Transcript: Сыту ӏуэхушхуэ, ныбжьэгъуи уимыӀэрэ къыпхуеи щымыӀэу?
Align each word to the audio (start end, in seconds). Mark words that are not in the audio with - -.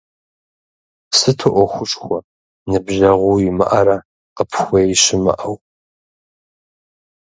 Сыту 1.17 1.49
ӏуэхушхуэ, 1.53 2.19
ныбжьэгъуи 2.69 3.33
уимыӀэрэ 3.37 3.97
къыпхуеи 4.35 4.93
щымыӀэу? 5.01 5.55